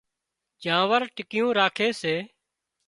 جاور 0.63 1.01
ٽِڪيُون 1.15 1.49
راکي 1.59 1.89
سي 2.01 2.15